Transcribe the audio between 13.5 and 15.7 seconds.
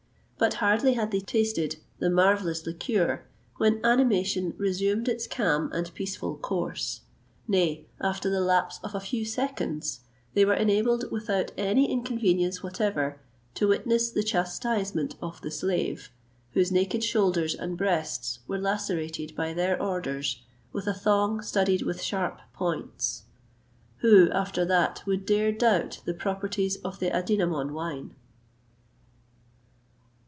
to witness the chastisement of the